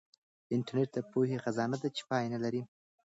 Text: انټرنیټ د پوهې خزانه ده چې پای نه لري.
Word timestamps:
انټرنیټ 0.55 0.89
د 0.93 0.97
پوهې 1.11 1.37
خزانه 1.43 1.77
ده 1.81 1.89
چې 1.95 2.01
پای 2.09 2.25
نه 2.33 2.39
لري. 2.43 2.61